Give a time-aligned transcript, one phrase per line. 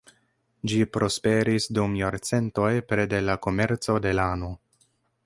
[0.71, 4.51] Ĝi prosperis dum jarcentoj pere de la komerco de lano.